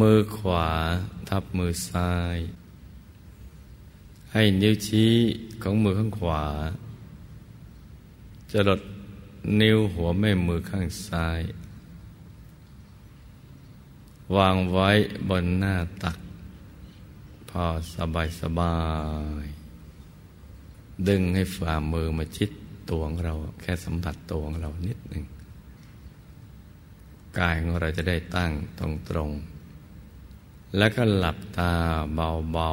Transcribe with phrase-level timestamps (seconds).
[0.00, 0.68] มือขวา
[1.28, 2.38] ทับมือซ้าย
[4.32, 5.12] ให้นิ้วชี้
[5.62, 6.44] ของมือข้างขวา
[8.50, 8.80] จะลด
[9.60, 11.40] นิ้วหัวแม่มือข้างซ้าย
[14.36, 14.90] วางไว้
[15.28, 16.18] บนหน้าตัก
[17.48, 18.76] พอสบายสบา
[19.44, 19.46] ย
[21.08, 22.50] ดึงให้ฝ่ามือมาชิด
[22.90, 25.24] ตัวของเรา แค่สัมผัสตัวของเรานิดหนึ่ง
[27.38, 29.30] กายของเราจะได้ตั้งตรงตรง
[30.76, 31.74] แล้วก็หลับตา
[32.14, 32.70] เบา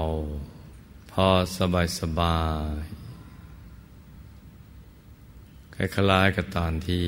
[0.56, 2.40] ๆ พอสบายสบา
[2.82, 2.84] ย
[5.76, 7.08] คล้ายๆกับตอนที่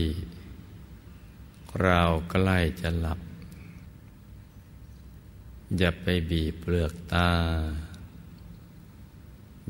[1.83, 3.19] เราใกล้จะหลับ
[5.77, 7.29] อย่าไปบีบเปลือกตา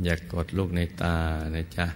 [0.04, 1.18] อย่ากดลูกในตา
[1.56, 1.88] นะจ๊ะ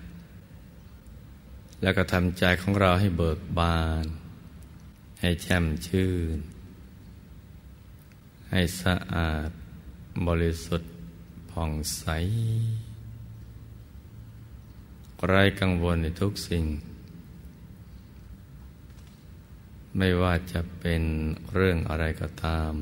[1.81, 4.06] แล้วก็ทำใจของเราให้เบิกบาน
[5.22, 6.38] ให้แช่มชื่น
[8.52, 9.49] ให้สะอาด
[10.27, 10.91] บริสุทธิ์
[11.52, 12.05] ผ่องใส
[15.27, 16.66] ไร้กังวลในทุกสิ่ง
[19.97, 21.03] ไม่ว่าจะเป็น
[21.53, 22.73] เรื่องอะไรก็ตาม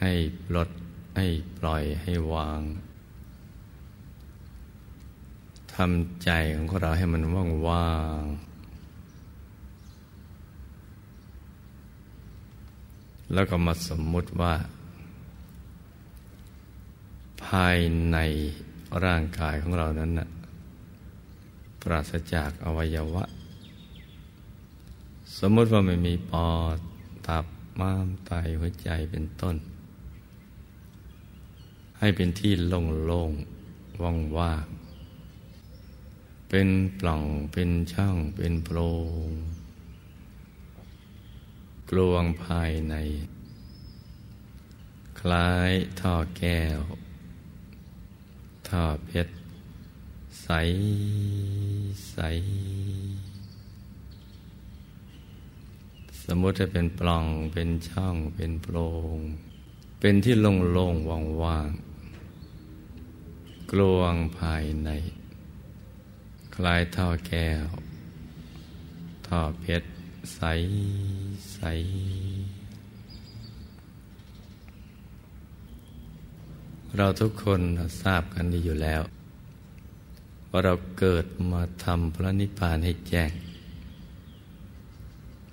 [0.00, 0.12] ให้
[0.54, 0.68] ลด
[1.16, 1.26] ให้
[1.58, 2.60] ปล่อยให้วาง
[5.74, 8.22] ทำใจของเราให้มันว่างว่าง
[13.32, 14.54] แล้วก็มาสมมุติว่า
[17.44, 17.78] ภาย
[18.12, 18.18] ใน
[19.04, 20.28] ร่างกายของเรานั้นนะ
[21.82, 23.24] ปราศจากอวัยวะ
[25.38, 26.78] สมมติว่าไม่มีปอด
[27.26, 27.46] ตับ
[27.80, 29.56] ม้ามไตหัวใจเป็นต้น
[31.98, 34.02] ให้เป็นที่โล่งๆ
[34.38, 34.66] ว่าง
[36.48, 36.68] เป็น
[37.00, 38.78] ปล่องเป็นช่องเป็นโพร
[39.26, 39.30] ง
[41.96, 42.94] ลวงภายใน
[45.20, 46.80] คล้ายท่อแก้ว
[48.68, 49.34] ท่อเพชร
[50.42, 50.48] ใส
[52.10, 52.18] ใส
[56.22, 58.76] สมมติจะเป็นปล่องเป็นช่องเป็นโพร
[59.16, 59.18] ง
[60.00, 64.90] เป็นที่โล่งๆว่างๆกลวงภายใน
[66.54, 67.66] คล้ายท่อแก้ว
[69.26, 69.88] ท่อเพชร
[70.34, 70.40] ใส
[71.52, 71.60] ใส
[76.96, 77.60] เราทุกคน
[78.02, 79.02] ทราบกันดีอยู่แล้ว
[80.50, 83.30] ว่าเราเกิดมาทำพระนิพพานให้แจ้ง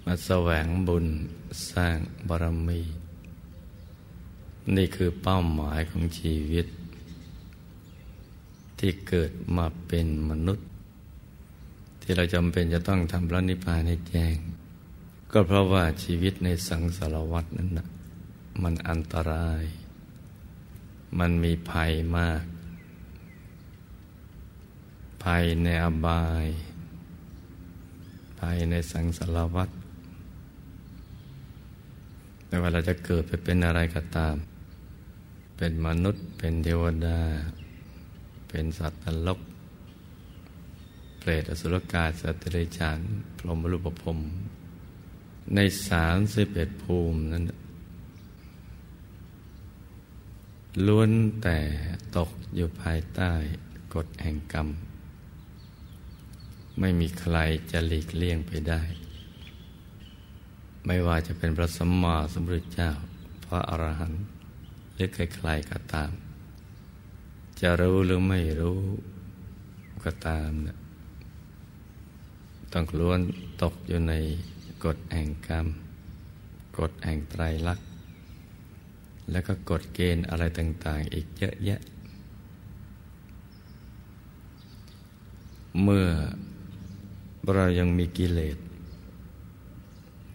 [0.05, 1.05] มาแสวงบุญ
[1.71, 2.81] สร้างบารมี
[4.75, 6.67] นี่คือเป้าหมายของชีวิต
[8.79, 10.67] ที่เกิดมาเป็นมนุษย์
[12.01, 14.35] ที่เราจำเป็นจะต้องทำพระนิพพานให้แจ้ง
[15.33, 17.87] ก็เพราะว่าชีวิตในสังสารวัตนั้นนะ
[18.63, 19.63] มันอันตราย
[21.19, 22.43] มันมีภัยมาก
[25.23, 26.47] ภัยในอบาย
[28.39, 29.69] ภัยในสังสารวัต
[32.47, 34.35] ไม่ว่าเราจะเกิดไปเป็นอะไรก็ตาม
[35.57, 37.19] เป็นมนุษย์ เป็นเทวดา
[38.47, 39.39] เป็นสัตว์นรก
[41.19, 42.99] เปรตอสุรกายสัตว์เดรัจฉาน
[43.37, 44.19] พรหมรูปภพ
[45.55, 45.59] ใน
[45.89, 47.43] สามสิบเอ็ดภูมินั้น
[50.85, 51.09] ล้วน
[51.43, 51.59] แต่
[52.17, 53.31] ตกอยู่ภายใต้
[53.95, 54.67] กฎแห่งกรรม
[56.79, 57.37] ไม่มีใคร
[57.71, 58.81] จะหลีกเลี่ยงไปได้
[60.85, 62.91] ไม่ว่าจะเป็นพระสัมมาสัมพุทธเจ้า
[63.45, 64.23] พระอรหันต์
[64.93, 66.11] หรือใครๆก็ตาม
[67.61, 68.81] จะรู้หรือไม่รู้
[70.03, 70.77] ก็ตามนะ
[72.73, 73.19] ต้องล้วน
[73.61, 74.13] ตกอยู่ใน
[74.85, 75.67] กฎแห่งกรรม
[76.77, 77.87] กฎแห่งไตรลักษณ์
[79.31, 81.79] แล้วก็กฎเกณฑ์อะไรต่าง ๆ อีกเยอะแยะ
[85.83, 86.07] เมื่อ
[87.53, 88.57] เรายังมีกิเลส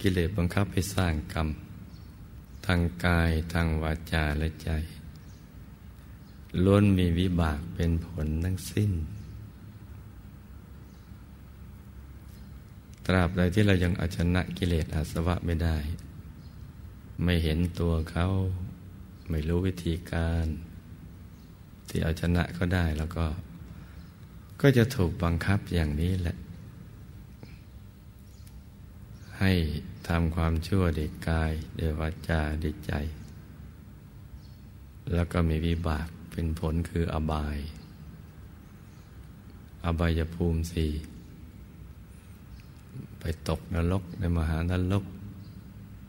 [0.00, 1.48] กิเลสบังคับให้สร้างกรรม
[2.66, 4.70] ทางกายทางวาจาและใจ
[6.64, 8.92] ล้วนมีวิบากเป็นผลทั้งสิ้น
[13.06, 15.76] ตราบใดที่เรายังเอาชนะกิเลสอาสวะไม่ได้
[17.24, 18.28] ไม่เห็นตัวเขา
[19.30, 20.46] ไม่รู้วิธีการ
[21.88, 23.26] ที่เอาชนะก็ได้แล้วก็
[24.60, 26.36] ก็จะถูกบังคับอย่างนี้แหละ
[29.40, 29.52] ให้
[30.08, 32.92] ทำความชั่วเด็กกายเดวาจาเด็กใจ
[35.14, 37.58] แล้วก็มีวิบากเป็นผลคืออบาย
[39.84, 40.92] อบายภูมิสี่
[43.48, 45.04] ตกนรกในมหานรก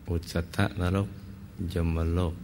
[0.07, 1.09] อุจตะนรก
[1.73, 2.35] ยมโลก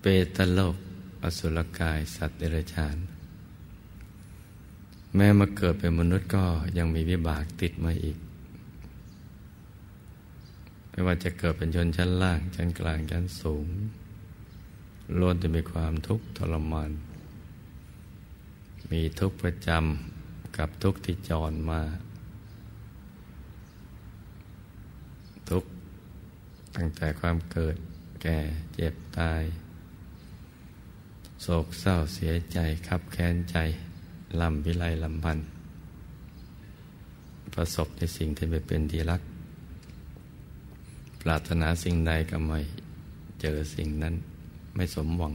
[0.00, 0.04] เป
[0.36, 0.74] ตโลก
[1.22, 2.96] อสุรกาย สัตว์เดรัจฉาน
[5.14, 6.44] แม้มาเกิดเป็นมนุษย์ก็
[6.78, 8.16] ยังมีวิบากติดมาอีก
[10.90, 13.66] ไม่ว่าจะเกิดเป็นชนชั้นล่าง ชั้นกลาง ชั้นสูง
[15.18, 16.90] ล้วนจะมีความทุกข์ทรมาน
[18.90, 21.82] มีทุกข์ประจำกับทุกข์ที่จรมา
[25.50, 25.70] ทุกข์
[26.76, 27.76] ตั้งแต่ความเกิด
[28.22, 28.38] แก่
[28.74, 29.42] เจ็บตาย
[31.42, 32.58] โศกเศร้าเสียใจ
[32.88, 33.56] ขับแค้นใจ
[34.40, 35.38] ลำวิไลลำพัน
[37.54, 39.22] ประสบในสิ่งที่ไม่เป็นที่รัก
[41.22, 42.60] ปรารถนาสิ่งใดก็ไม่
[43.40, 44.14] เจอสิ่งนั้น
[44.74, 45.34] ไม่สมหวัง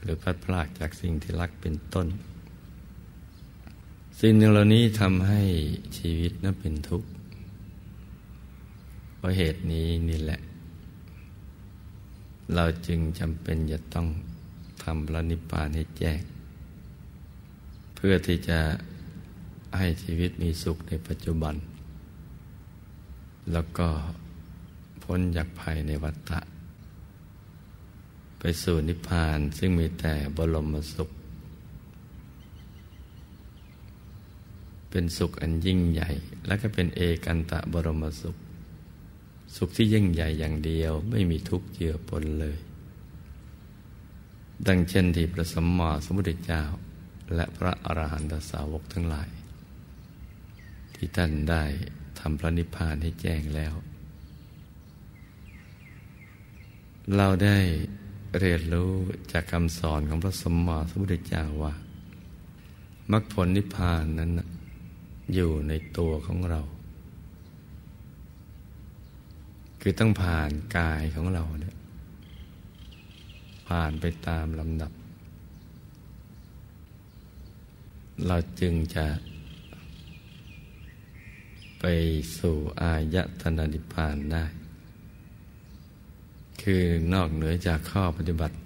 [0.00, 2.06] หรือพัดพลากจากสิ่งที่รักเป็นต้น
[4.20, 5.40] สิ่งเหล่านี้ทำให้
[5.98, 7.08] ชีวิตนั้นเป็นทุกข์
[9.20, 10.40] เพราะเหตุนี้นี่แหละ
[12.54, 14.06] เราจึงจำเป็นจะต้อง
[14.82, 16.20] ทำพระนิพพานให้แจ้ง
[17.94, 18.58] เพื่อที่จะ
[19.78, 21.54] ให้ชีวิตมีสุขในปัจจุบัน
[23.52, 23.88] แล้วก็
[25.02, 26.40] พ้นจากภัยในวัฏฏะ
[28.38, 31.10] ไปสู่นิพพานซึ่งมีแต่บรมสุข
[34.90, 36.10] เป็นสุขอันยิ่งใหญ่
[36.46, 38.36] และก็เป็นเอกันตะบรมสุข
[39.56, 42.58] สุขที่ยิ่งใหญ่อย่างเดียวไม่มีทุกข์เจือปนเลย
[44.66, 46.62] ดังเช่นที่พระสัมมาสัมพุทธเจ้า
[47.34, 49.28] และพระอรหันตสาวกทั้งหลาย
[50.94, 51.64] ที่ท่านได้
[52.18, 53.74] ทำพระนิพพานให้แจ้งแล้ว
[57.16, 57.58] เราได้
[58.38, 58.92] เรียนรู้
[59.32, 61.74] จากคำสอนของพระสัมมาสัมพุทธเจ้าว่า
[63.10, 64.30] มรรคผลนิพพานนั้น
[65.34, 66.60] อยู่ในตัวของเรา
[69.80, 71.76] คือต้องผ่านกายของเราเนี่ย
[73.68, 74.92] ผ่านไปตามลำดับ
[78.26, 79.06] เราจึงจะ
[81.80, 81.84] ไป
[82.38, 84.44] สู่อายตนะนิพพานได้
[86.62, 86.82] คือ
[87.12, 88.56] นอกเหนือจากข้อปฏิบัติ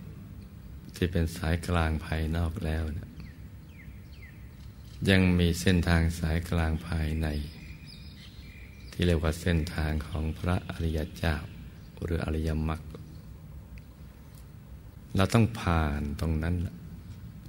[0.96, 3.08] ที่เป็นสายกลางภายนอกแล้วนะ
[5.08, 7.26] ยังมีเส้นทางสายกลางภายใน
[8.96, 11.37] ที่เรียกว่าเส้นทางของพระอริยเจ้า
[12.05, 12.81] หรืออริยมรรค
[15.17, 16.55] เราต้องผ่านตรงนั้น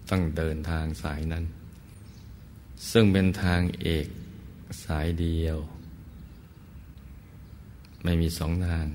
[0.10, 1.44] ต้องเดินทางสายนั้น
[2.92, 4.08] ซึ่งเป็นทางเอก
[4.84, 5.58] สายเดียว
[8.04, 8.88] ไม่มีสองทาง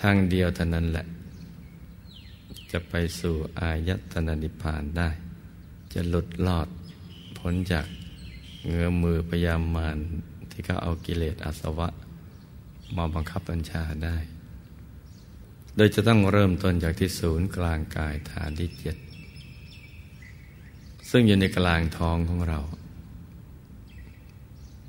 [0.00, 1.06] ทางเดียวเท่านั้นแหละ
[2.70, 5.10] จะไปสู่อายตนะนิพพานได้
[5.92, 6.68] จะหลุดลอด
[7.38, 7.86] พ้นจาก
[8.66, 9.98] เงื้อมือพยายามมาน
[10.54, 11.88] ที่เขาเอากิเลสอาสวะ
[12.96, 14.16] มาบังคับบัญชาได้
[15.76, 18.96] โดยจะต้องเริ่มต้นจากที่ศูนย์กลางกายฐานที่เจ็ด
[21.10, 22.60] ซึ่งอยู่ในกลางท้องของเรา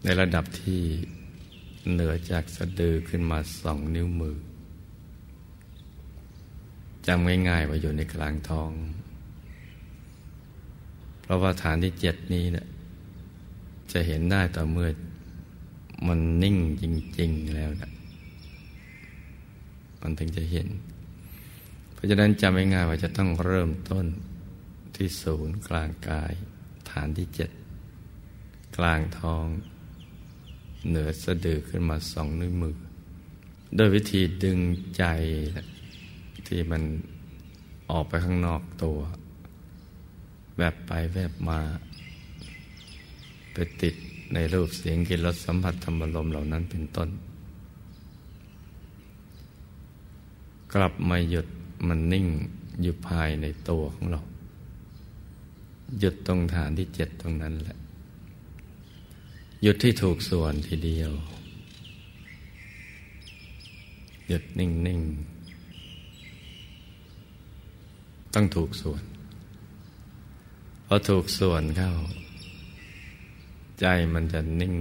[0.03, 0.81] ในระดับที่
[1.91, 4.37] เหนือจากสะดือขึ้นมาสองนิ้วมือ
[7.07, 8.71] จำง่ายๆว่าอยู่ในกลางท้อง
[11.21, 12.67] เพราะว่าฐานที่เจ็ดนี้เนะี่ย
[13.91, 14.89] จะเห็นได้ต่อเมื่อ
[16.07, 16.83] มันนิ่งจ
[17.19, 17.91] ริง ๆ แล้วนะ
[20.01, 20.67] มันถึงจะเห็น
[21.93, 24.05] เพราะฉะนั้นจำง่ายว่าจะต้องเริ่มต้น
[24.95, 26.33] ที่ศูนย์กลางกาย
[26.89, 27.49] ฐานที่เจ็ด
[28.77, 29.45] กลางท้อง
[30.87, 32.75] เหนือสะดือขึ้นมาสองนิ้วมือ
[33.75, 34.59] โดยวิธีดึง
[34.97, 35.03] ใจ
[36.47, 36.83] ที่มัน
[37.89, 38.99] ออกไปข้างนอกตัว
[40.57, 41.59] แบบไปแวบมา
[43.53, 43.95] ไปติด
[44.33, 47.09] ในรูปเสียงกลิ่นรสสัมผัสธรรมลมเหล่านั้นเป็นต้น
[50.73, 51.47] กลับมาหยุด
[51.87, 52.27] มันนิ่ง
[52.81, 54.19] อยู่ภายในตัวของเรา
[55.99, 57.77] หยุดตรงฐานที่เจ็ดตรงนั้นแหละ
[59.63, 61.11] หยุดที่ถูกส่วนทีเดียว
[64.27, 65.01] หยุดนิ่งนิ่ง
[68.33, 69.03] ต้องถูกส่วน
[70.87, 71.91] พอถูกส่วนเข้า
[73.79, 74.75] ใจมันจะนิ่ง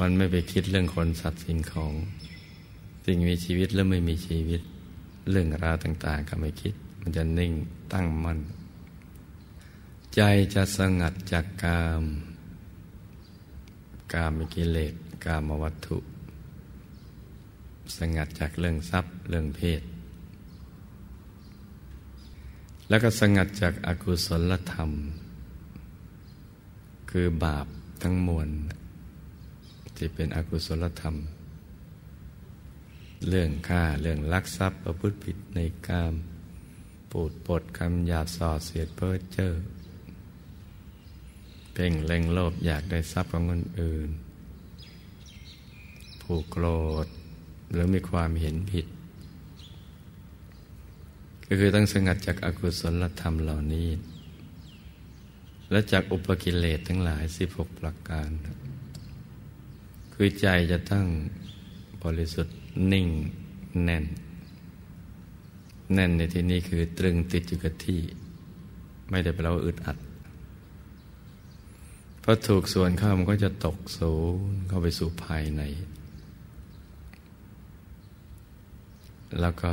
[0.00, 1.92] มันไม่ไปคิดเรื่องคนสัตว์สิ่งของ
[3.04, 4.60] สิ่งมีชีวิตและไม่มีชีวิต
[5.30, 7.52] เรื่องราวต่าง ๆ ก็ไม่คิด มันจะนิ่ง
[7.92, 8.38] ตั้งมั่น
[10.14, 10.20] ใจ
[10.54, 12.04] จะสงัดจากกาม
[14.12, 15.98] กามกิเลสกามวัตถุ
[17.96, 19.82] สงัดจากเรื่องทรัพย์เรื่องเพศ
[22.88, 24.90] แล้วก็สงัดจากอากุศลธรรม
[27.10, 27.66] คือบาป
[28.02, 28.48] ทั้งมวล
[29.96, 31.16] ที่เป็นอกุศลธรรม
[33.28, 36.14] เรื่องฆ่าเรื่องลักทรัพย์ประพฤติผิดในกาม
[37.10, 39.52] ปูดปดคำหยาบส่อเสียดเพ้อเจ้อ
[41.72, 44.08] เพ่งเล็งโลภอยากได้ทรัพย์ของคนอื่น
[46.22, 46.66] ผูกโกร
[47.04, 47.06] ธ
[47.70, 48.86] หรือมีความเห็นผิด
[51.46, 53.88] ก็คือต้องสงัดจากอากุศลธรรมเหล่านี้
[55.70, 58.30] และจากอุปกิเลสทั้งหลายสิบหกประการ
[60.14, 61.06] คือใจจะตั้ง
[62.02, 62.56] บริสุทธิ์
[62.92, 63.08] นิ่ง
[63.84, 64.04] แน่น
[65.94, 68.00] แน่นในที่นี้คือตรึงติดอยู่กับที่
[69.10, 69.96] ไม่ได้แปลว่าอึดอัด
[72.22, 74.36] พอถูกส่วนเข้ามันก็จะตกสูง
[74.68, 75.62] เข้าไปสู่ภายใน
[79.40, 79.72] แล้วก็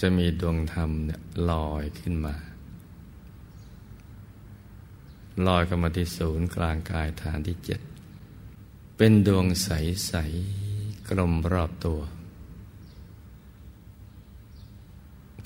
[0.00, 2.34] จะมีดวงธรรมเนี่ยลอยขึ้นมา
[5.48, 7.80] ลอยเข้ามาที่ศูนย์กลางกายฐานที่เจ็ด
[8.96, 10.14] เป็นดวงใส
[10.60, 12.00] ๆ กลมรอบตัว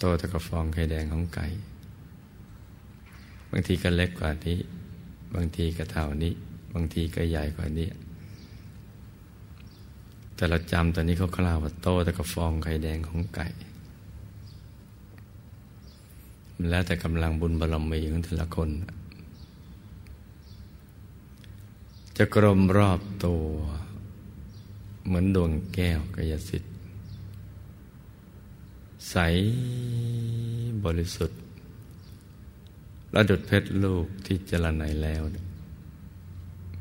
[0.02, 1.46] ตัวตะกฟองไข่แดงของไก่
[3.50, 4.58] บางทีก็เล็กกว่านี้
[5.34, 6.32] บางทีก็เท่านี้
[6.74, 7.88] บางทีก็ใหญ่กว่านี้
[10.34, 13.46] แต่เราจำตัวนี้เขากล่าวว่าโตตะกฟองไข่แดงของไก่
[16.68, 18.70] แล้วแต่กำลังบุญบารมีของแต่ละคน
[22.16, 23.44] จะกลมรอบตัว
[25.04, 26.72] เหมือนดวงแก้วกายสิทธิ์
[29.10, 29.16] ใส
[30.84, 31.40] บริสุทธิ์
[33.14, 35.22] ระดุดเพชรลูกที่เจรไนแล้ว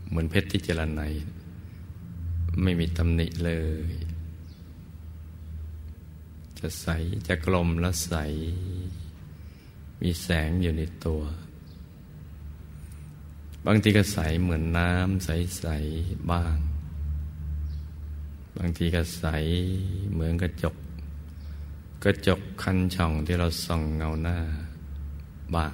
[0.10, 1.02] เหมือนเพชรที่เจรไน
[2.62, 3.52] ไม่มีตำหนิเล
[3.90, 3.94] ย
[6.60, 6.88] จะใส
[7.28, 8.14] จะกลมและใส
[10.02, 11.22] มีแสงอยู่ในตัว
[13.66, 16.58] บางทีก็ใสเหมือนน้ำใสๆบ้าง
[18.58, 19.26] บางทีก็ใส
[20.12, 20.76] เหมือนกระจก
[22.04, 24.38] กระจกคันช่องที่เราส่องเงาหน้า
[25.56, 25.74] บ้าง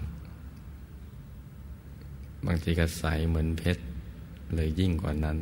[2.46, 3.84] บางทีก็ใสเหมือนเพชร
[4.56, 5.38] เลยยิ่งกว่านั้น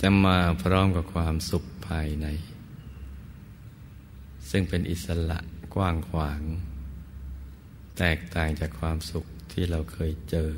[0.00, 2.26] จะมาพร้อมกับความสุขภายใน
[4.50, 5.38] ซึ่งเป็นอิสระ
[5.74, 6.40] กว้างขวาง
[7.98, 10.50] แตกต่างจากความสุข ที่เราเคยเจอ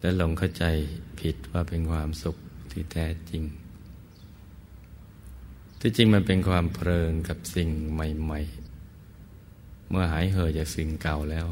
[0.00, 0.64] และหลงเข้าใจ
[1.20, 2.36] ผิดว่าเป็นความสุข
[2.72, 3.42] ที่แท้จริง
[5.80, 8.40] ที่จริงมันเป็นความเพลินกับสิ่งใหม่
[9.14, 11.46] ๆ เมื่อหายเห่อจากสิ่งเก่าแล้ว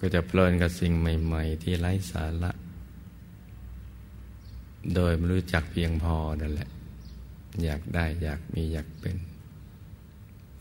[0.00, 2.52] ก็จะเพลินกับสิ่งใหม่ ๆ ที่ไร้สาระ
[4.94, 6.68] โดยไม่รู้จักเพียงพอนั่นแหละ
[7.64, 9.16] อยากได้อยากมีอยากเป็น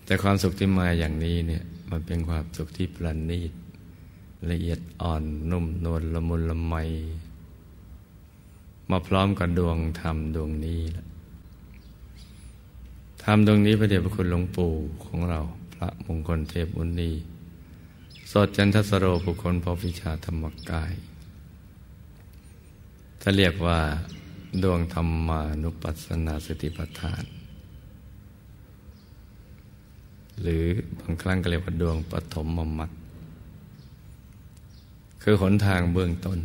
[0.06, 3.52] แต่ความสุขที่มาอย่างนี้เนี่ยมันเป็นความสุขที่ประณีต
[4.50, 6.76] ละเอียดอ่อนนุ่มนวลละมุนละไม
[8.90, 11.06] มาพร้อมกับดวงธรรมดวงนี้ละ
[13.24, 14.72] ธรรมดวงนี้พระเดชพระคุณหลวงปู่
[15.04, 15.40] ของเรา
[15.74, 17.12] พระมงคลเทพอุณี
[18.32, 20.94] สดจันทสโรบุคคลพอวิชาธรรมกาย
[23.22, 23.80] ถ้าเรียกว่า
[24.64, 27.24] ดวงธรรมานุปัสสนาสติปัฏฐาน
[30.42, 30.64] หรือ
[31.00, 32.92] บางครั้งก็เรียกว่าดวงปฐมมมัต
[35.30, 36.40] คือหนทางเบื้องต้น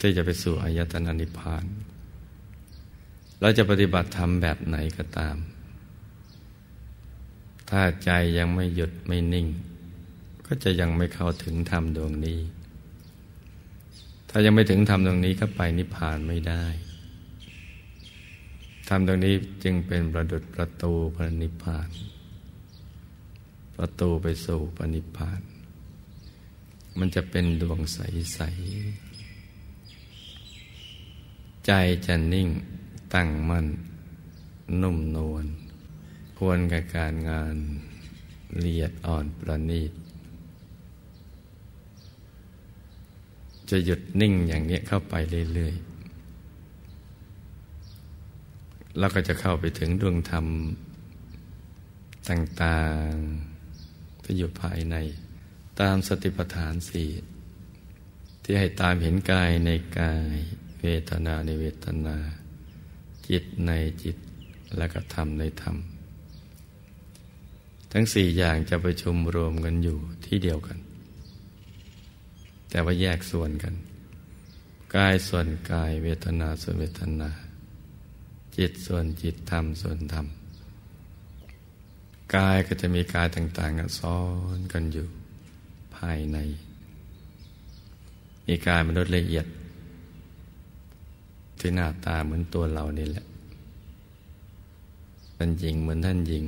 [0.00, 1.64] ที่จะไปสู่อายตนะนิพพาน
[3.40, 5.36] เราจะปฏิบัติธรรมแบบไหนก็ตาม
[7.70, 9.46] ถ้าใจยังไม่หยุดไม่นิ่ง
[10.46, 12.40] ก็จะยังไม่เข้าถึงธรรมดวงนี้
[14.30, 16.64] ถ้ายังไม่ถึงธรรมดวงนี้ก็ไปนิพพานไม่ได้
[18.88, 21.88] ธรรมดวงนี้จึงเป็นประดุจประตูพระนิพพาน
[23.76, 25.40] ประตูไปสู่พระนิพพาน
[26.98, 28.48] มันจะเป็นดวงใส ๆ
[31.66, 31.70] ใจ
[32.06, 32.48] จะนิ่ง
[33.14, 33.66] ตั้งมั่น
[34.82, 35.44] นุ่มนวล
[36.38, 37.54] ควรกับการงาน
[38.62, 39.92] ละเอียดอ่อนประณีต
[43.70, 45.14] จะหยุดนิ่งอย่างนี้เข้าไป
[45.54, 45.84] เรื่อย ๆ
[48.98, 50.46] แล้วก็จะเข้าไปถึงดวงธรรม
[52.28, 53.10] ต่าง
[53.68, 54.96] ๆ ที่อยู่ภายใน
[55.80, 57.08] ตามสติปัฏฐานสี่
[58.42, 60.36] ที่ให้ตามเห็นกายในกาย
[60.82, 62.16] เวทนาในเวทนา
[63.28, 64.16] จิตในจิต
[64.76, 65.76] และก็ธรรมในธรรม
[67.92, 70.78] ทั้งสี่อย่างจะประชุมรวมกันอยู่ที่เดียวกัน
[72.70, 73.74] แต่ว่าแยกส่วนกัน
[74.96, 77.30] กายส่วนกายเวทนาส่วนเวทนา
[78.56, 80.26] จิตส่วนจิตธรรมส่วนธรรม
[82.34, 84.18] กายก็จะมีกายต่างๆซ้อ
[84.58, 85.08] นกันอยู่
[85.98, 86.38] ภายใน
[88.46, 89.46] มีกายมนุษย์ละเอียด
[91.58, 93.24] ที่หน้าตาเหมือนตัวเรานี่แหละ
[95.36, 96.46] ท่านหญิงเหมือนท่านหญิง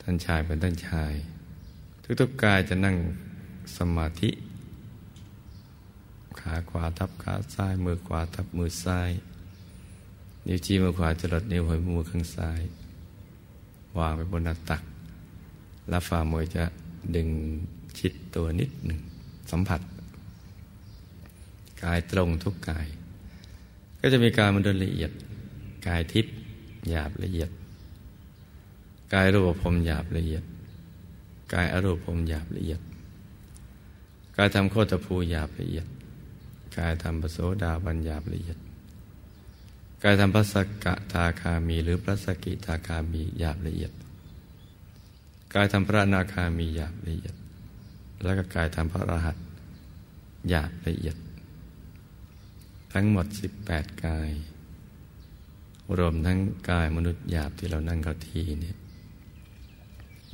[0.00, 1.12] ท่านชายเป็นท่านชาย
[2.20, 2.96] ทุกๆกายจะนั่ง
[3.76, 4.30] สมาธิ
[6.40, 9.10] ขาขวาทับขาซ้าย มือขวาทับมือซ้าย
[10.46, 12.60] นิ้วชี้มือขวาจรดนิ้วหัวมือข้างซ้าย
[13.98, 14.82] วางไปบนหน้าตัก
[15.88, 16.64] แล้วฝ่ามือจะ
[17.16, 17.28] ดึง
[17.98, 19.00] ชิดตัวนิดหนึ่ง
[19.50, 19.80] สัมผัส
[21.82, 22.86] กายตรงทุกกาย
[24.00, 25.12] ก็จะมีกายมันโดยละเอียด
[25.86, 26.34] กายทิพย์
[26.88, 27.50] หยาบละเอียด
[29.14, 30.44] กายรูปภพหยาบละเอียด
[31.52, 32.80] กายอรูปภพหยาบละเอียด
[34.36, 35.86] กายทำโคตรภูหยาบละเอียด
[36.78, 38.58] กายทำปโสดาบัญหยาบละเอียด
[40.02, 40.54] กายทำพระส
[40.84, 43.92] กทาคามี หรือพระสกิทาคามีหยาบละเอียด
[45.54, 47.34] กายทำพระนาคามีหยาบละเอียด
[48.24, 49.36] แล้วก็กายทำพระรหัส
[50.48, 51.16] หยาบละเอียด
[52.92, 54.30] ทั้งหมดสิบแปดกาย
[55.98, 56.38] รวมทั้ง
[56.70, 58.76] กายมนุษย์หยาบที่เรานั่งเข้าทีเนี่ย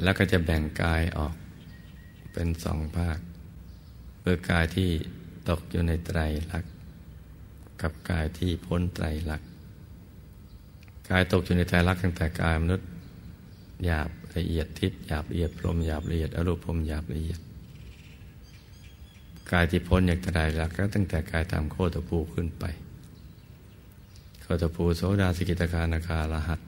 [0.02, 1.34] แล้วก็จะแบ่งกายออก
[2.32, 3.18] เป็นสองภาค
[4.20, 4.90] เพื่อกายที่
[5.48, 6.20] ตกอยู่ในไตร
[6.50, 6.72] ลักษณ์
[7.82, 9.48] กับกายที่พ้นไตรลักษณ์
[11.10, 12.88] กายตกอยู่ในไตรลักษณ์ตั้งแต่กายมนุษย์
[13.84, 17.40] หยาบละเอียดทิพย์หยาบละเอียดพรมหยาบละเอียดอรูปพรมหยาบละเอียด
[19.52, 22.64] กายที่พ้นอย่างตรายหลักก็ตั้งแต่กายตามโคตภูขึ้นไป
[24.40, 26.60] โคตภูโสดาสกิตาคานาคารหัส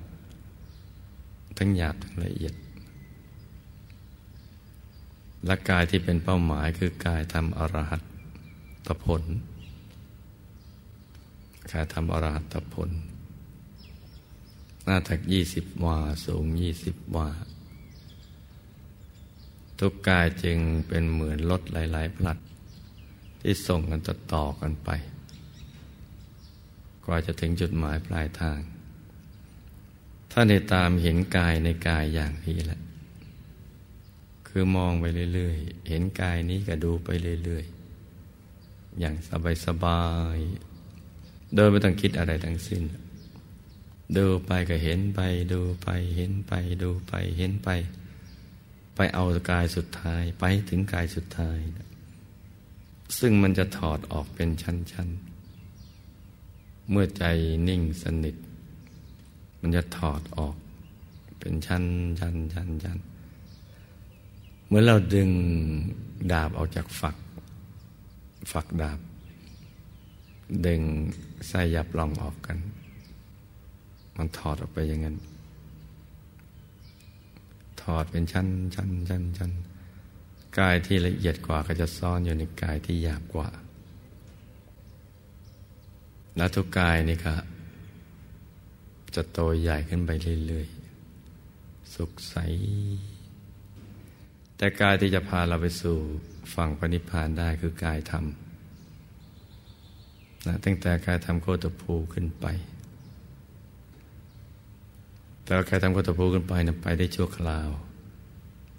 [1.58, 2.54] ทั้งหยาบทั้งละเอียด
[5.46, 8.02] และกายที่เป็นเป้าหมายคือกายทำอรหัต
[8.86, 9.22] ตผล
[11.72, 12.90] กายทำอรหัตตผล
[14.84, 17.28] หน้าถักยี่สิบวาสูงยี่สิบวา
[19.78, 22.38] ทุกกายจึงเป็นเหมือนรถหลาย ๆ พลัด
[23.42, 24.90] ที่ส่งกันต่อต่อกันไป
[27.04, 28.60] กว่าจะถึงจุดหมายปลายทาง
[30.32, 32.80] ถ้าในตามเห็นกายในกายอย่างนี้แหละ
[34.48, 37.08] คือมองไปเรื่อยๆ เห็นกายนี้ก็ดูไป
[37.44, 39.14] เรื่อยๆ อย่าง
[39.66, 40.02] สบา
[40.36, 42.82] ยๆ โดยไม่ต้องคิดอะไรทั้งสิ้น
[44.16, 45.20] ดูไปก็เห็นไป
[45.52, 47.68] ดูไปเห็นไป ดูไปเห็นไป
[48.94, 51.86] ไปเอากายสุดท้ายไปถึงกายสุดท้ายนะ
[53.18, 55.08] ซึ่งมันจะถอดออกเป็นชั้น
[55.94, 57.24] ๆ เมื่อใจ
[57.68, 58.36] นิ่งสนิท
[59.60, 60.56] มันจะถอดออก
[61.38, 61.84] เป็นชั้น
[62.20, 62.98] ชั้นชั้นชั้น
[64.66, 65.30] เมื่อเราดึง
[66.32, 67.16] ดาบออกจากฝัก
[68.52, 68.98] ฝักดาบ
[70.66, 70.80] ดึง
[71.48, 72.58] ไส้ยับลองออกกัน
[74.16, 75.16] มันถอดออกไปอย่างนั้น
[77.82, 79.67] ถอดเป็นชั้นชั้นชั้นชั้นน
[80.60, 83.48] กายที่ละเอียดกว่าก็จะซ่อนอยู่ในกายที่หยาบกว่า
[86.36, 87.36] และทุกกายนี่ค่ะ
[89.14, 90.10] จะโตใหญ่ขึ้นไป
[90.46, 92.34] เรื่อยๆ สุขใส
[94.56, 95.96] แต่กายที่จะพาเราไปสู่
[96.54, 98.24] ฝั่งปณิพานได้คือกายธรรม
[100.46, 102.46] นะตั้งแต่กายธรรมโคตภูขึ้นไป
[105.44, 107.70] แต่กายธรรมโคตภูขึ้นไปนะไปได้ชั่วคราว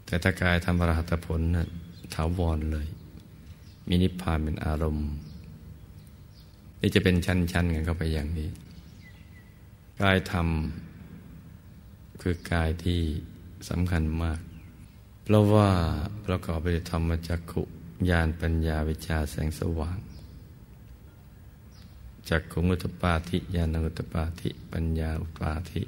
[0.10, 1.68] แต่ถ้ากายทำอรหัตผลนะ
[2.14, 2.88] ถาวรเลย
[3.88, 5.10] มีนิพานเป็นอารมณ์
[6.82, 8.50] นี่จะเป็นชั้นๆกันเข้าไปอย่างนี้
[10.02, 10.48] กายธรรม
[12.22, 13.02] คือกายที่
[13.70, 14.40] สำคัญมาก
[15.24, 15.70] เพราะว่า
[16.26, 17.62] ประกอบไปด้วยธรรมจักขุ
[18.10, 19.98] ญาณปัญญาวิชาแสงสว่าง
[22.30, 25.82] จักขุงุตปาธิญาณุตปาธิ ปัญญาอุปาธิ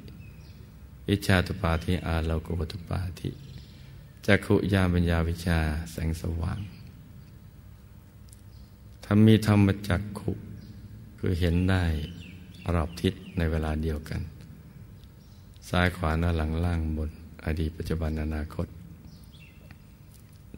[1.08, 3.30] วิชาตุปาธิอาโลกุตุปาธิ
[4.26, 5.58] จักขุยาปัญญาวิชา
[5.92, 6.60] แสงสว่าง
[9.04, 10.32] ถ้ามีธรรมจักขุ
[11.18, 11.84] คือเห็นได้
[12.74, 14.20] รอบทิศในเวลาเดียวกัน
[15.68, 17.10] ซ้ายขวาหน้าหลังล่างบน
[17.44, 18.66] อดีตปัจจุบันอนาคต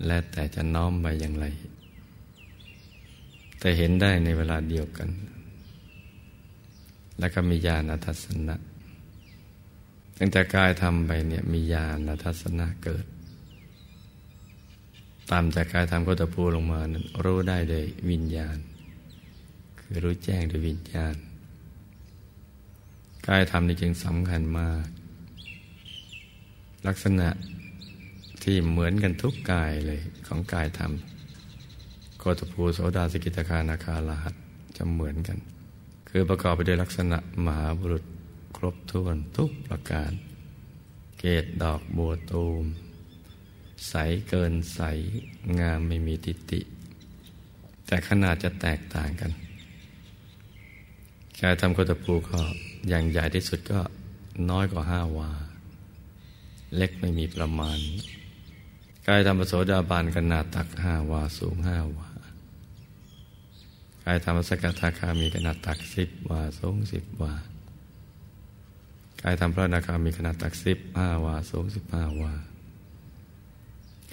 [0.06, 1.46] และแต่จะน้อมไปอย่างไร
[3.58, 5.08] แต่เห็นได้ในเวลาเดียวกัน
[7.18, 8.56] และก็มีญาณทัศนะ
[10.18, 13.04] ตั้งแต่กายทำไปเนี่ยมีญาณทัศนะเกิด
[15.30, 18.58] ตามจากกายธรรมก็ตะพูลงมานั้นรู้ได้โดยวิญญาณ
[19.80, 21.14] คือรู้แจ้งโดยวิญญาณ
[23.28, 24.86] กายธรรมนี่จึงสำคัญมาก
[26.86, 27.28] ลักษณะ
[28.42, 30.92] ที่เหมือนกันทุกกายเลยของกายธรรม
[32.18, 34.34] โกตภูโสดาสกิตาคานาคาลาหัต
[34.76, 35.38] จะเหมือนกัน
[36.08, 38.04] คือประกอบไปด้วยลักษณะมหาบุรุษ
[38.56, 40.12] ครบถ้วนทุกประการ
[41.18, 42.64] เกตดอกบัวตูม
[43.88, 43.94] ใส
[44.28, 44.80] เกินใส
[45.60, 46.60] งามไม่มีติติ
[47.86, 49.32] แต่ขนาดจะแตกต่างกัน
[51.40, 52.40] กายทำโกตภูก็
[52.88, 53.80] อย่างใหญ่ที่สุดก็
[54.50, 55.30] น้อยกว่าห้าวา
[56.76, 57.78] เล็กไม่มีประมาณ
[59.06, 62.08] กายธรรมโสดาบันขนาดตักห้าวาสูงห้าวา
[64.04, 67.34] กายธรรมสกทาคามีขนาดตักสิบวาสูงสิบวา
[69.22, 72.32] กายธรรมพระนาคามีขนาดตักสิบห้าวาสูงสิบห้าวา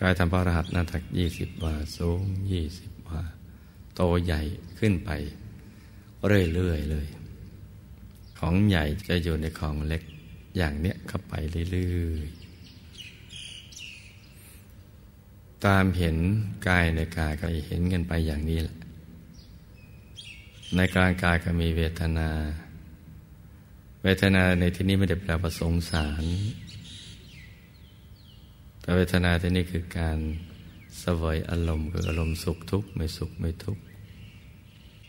[0.01, 3.21] กายธรรมพระรหัสนาตักยี่สิบวาสูงยี่สิบวา
[3.95, 4.41] โตใหญ่
[4.79, 5.09] ขึ้นไป
[6.27, 7.07] เรื่อยๆเลย
[8.39, 10.03] ของใหญ่จะอยู่ในของเล็ก
[10.57, 11.33] อย่างเนี้ยเข้าไป
[11.71, 12.41] เรื่อยๆ
[15.65, 16.17] ตามเห็น
[16.67, 18.77] กายในกายก็เห็นกันไปอย่างนี้แหละ
[20.75, 22.29] ในกลางกายก็มีเวทนา
[24.03, 26.23] เวทนาในที่นี้ไม่ได้แปลว่าสงสาร
[28.81, 30.17] แต่เวทนาที่นี้คือการ
[31.03, 33.81] สวยอารมณ์คืออารมณ์สุขทุกข์ไม่สุขไม่ทุกข์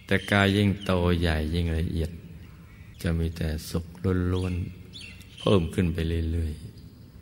[0.06, 2.10] แต่กายยิ่งโตใหญ่ยิ่งละเอียด
[3.02, 3.84] จะมีแต่สุข
[4.32, 5.98] ล้วนๆเพิ่มขึ้นไป
[6.32, 6.52] เรื่อย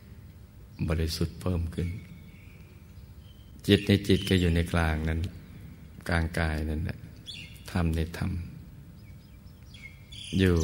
[0.08, 1.88] ๆบริสุทธิ์เพิ่มขึ้น
[3.66, 5.20] จิตในจิตก็อยู่ในกลางนั้น
[6.08, 6.98] กลางกายนั่นแหละ
[7.70, 8.30] ธรรมในธรรม
[10.38, 10.56] อยู่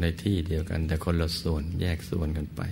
[0.00, 2.62] ในที่เดียวกันแต่คนละส่วนแยกส่วนกันไป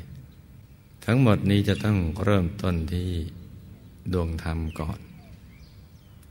[1.04, 3.10] ทั้งหมดนี้จะต้องเริ่มต้นที่
[4.12, 4.98] ดวงธรรมก่อน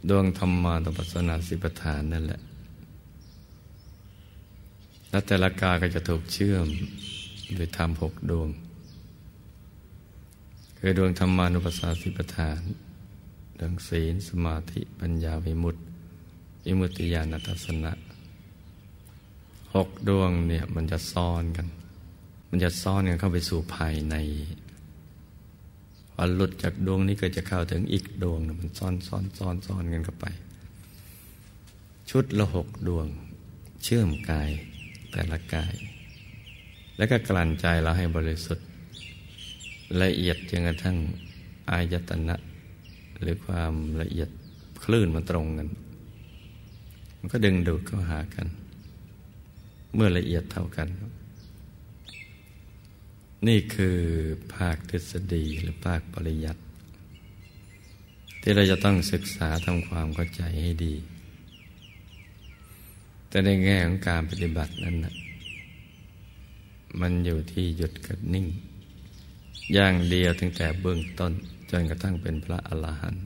[0.09, 2.41] ดวงธรรมาตปัสนาสิปทานนั่นแหละ
[5.09, 6.67] และแต่ละกาก็จะถูกเชื่อม
[7.57, 8.49] ด้วยธรรมหกดวง
[10.77, 12.59] คือดวงธรรมานุปัสสนาสิปทาน
[13.59, 15.81] ดังศีลสมาธิปัญญาวิมุตติ
[16.65, 17.91] วิมุตติญาณทัศนะ
[19.75, 21.67] หกดวงเนี่ยมันจะซ้อนกัน
[22.49, 24.15] มันจะซ้อนกันเข้าไปสู่ภายใน
[26.13, 30.25] พอหลุดจากดวงนี้ก็จะเข้าถึงอีกดวงมันซ้อนซ้อนซ้อนซ้อนกันเข้าไป
[32.09, 33.07] ชุดละหกดวง
[33.83, 34.49] เชื่อมกาย
[35.11, 35.73] แต่ละกาย
[36.97, 38.67] แล้วก็กลั่นใจเราให้บริสุทธิ์
[40.01, 40.97] ละเอียดจนกระทั่ง
[41.71, 42.35] อายตนะ
[43.21, 44.29] หรือความละเอียด
[44.83, 45.69] คลื่นมันตรงกัน
[47.19, 48.47] มันก็ดึงดูดเข้าหากัน
[49.95, 50.87] เมื่อละเอียดเท่ากัน
[53.45, 53.99] นี่คือ
[54.55, 56.61] ภาคทฤษฎีหรือภาคปริยัติ
[58.41, 60.95] ที่เราจะต้องศึกษาทำความเข้าใจให้ดี
[63.29, 65.15] แต่ในแง่ของการปฏิบัตินั้นนะ
[67.01, 68.47] มันอยู่ที่หยุดกับนิ่ง
[69.73, 71.31] อย่างเดียวตั้งแต่เบื้องต้น
[71.69, 73.25] จนกระทั่งเป็นพระอรหันต์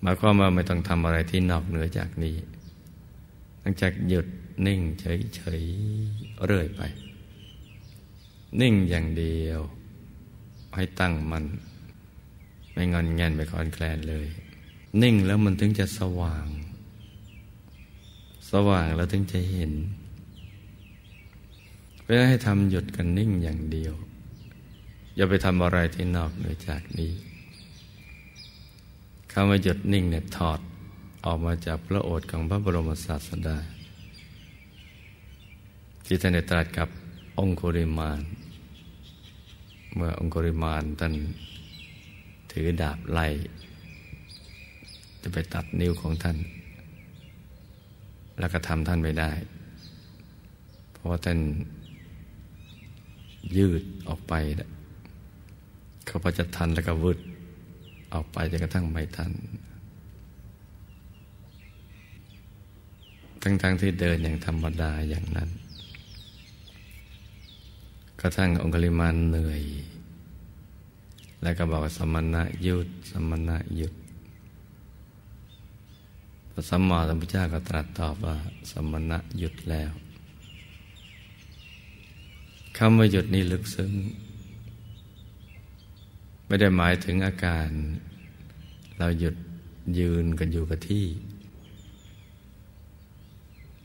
[0.00, 2.36] หมายความว่าไม่ต้องทำอะไรที่นอกเหนือจากนี้
[3.60, 4.26] หลังจากหยุด
[4.66, 6.82] นิ่งเฉยๆเรื่อยไป
[8.60, 9.60] นิ่งอย่างเดียว
[10.74, 11.44] ให้ตั้งมัน
[12.72, 14.26] ไม่งอนแงนไม่คอนแคลนเลย
[15.02, 16.46] นิ่งแล้วมันถึงจะสว่าง
[18.50, 19.72] สว่างแล้วถึงจะเห็น
[22.02, 23.94] เพื่อให้ทำหยุดกันนิ่งอย่างเดียว
[25.16, 27.12] อย่าไปทำอะไรที่นอกเหนือจากนี้
[29.32, 30.60] คำว่าหยุดนิ่งเนี่ยถอด
[31.24, 33.58] ออกมาจากพระโอษฐ์ของพระบรมศาสดา
[36.04, 36.88] ที่ท่านได้ตรัสกับ
[37.38, 38.20] องคุริมาน
[39.94, 41.14] เมื่อองคุริมานท่าน
[42.52, 43.26] ถือดาบไล่
[45.22, 46.36] จะไปตัดนิ้วของท่าน
[48.38, 49.32] แล้วก็ทำท่านไม่ได้
[50.92, 51.38] เพราะว่าท่าน
[53.56, 54.32] ยืดออกไป
[56.06, 57.18] เขาพอจะทันแล้วก็วืด
[58.14, 59.32] ออกไปจนกระทั่งไม่ทัน
[63.42, 65.50] ทั้งๆทที่เดินอย่างธรรมดาอย่างนั้น
[68.24, 69.62] ระทั่งองคุลิมานเหนื่อย
[71.42, 73.94] แล้วก็บอกสมณะหยุด สมณะหยุด
[76.52, 78.36] พระสัมมาสัมพุทธเจ้าก็ตรัสตอบว่า
[78.70, 79.90] สมณะหยุดแล้ว
[82.78, 83.92] คำว่าหยุดนี้ลึกซึ้ง
[86.46, 87.68] ไม่ได้หมายถึงอาการ
[88.98, 89.36] เราหยุด
[89.98, 91.06] ยืนกันอยู่กับที่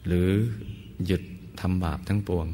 [0.06, 0.30] หรือ
[1.06, 1.22] หยุด
[1.60, 2.48] ทำบาปทั้งปวง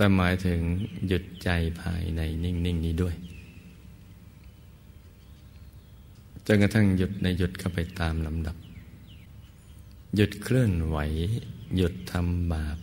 [0.00, 0.60] แต่หมายถึง
[1.06, 3.14] หยุดใจภายในนิ่งๆนนี้ด้วย
[6.46, 8.56] จนกระทั่งหยุดในหยุดเข้าไปตามลำดับ
[10.16, 10.98] หยุดเคลื่อนไหว
[11.76, 12.78] หยุดทำบาป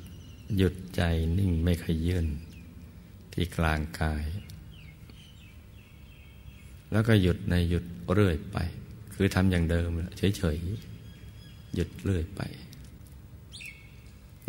[0.57, 1.01] หยุดใจ
[1.37, 2.27] นิ่งไม่ขยื่น
[3.33, 4.25] ที่กลางกาย
[6.91, 8.57] แล้วก็หยุดในหยุดเรื่อยไป
[9.13, 12.41] คือทำอย่างเดิมเฉยๆ หยุดเรื่อยไป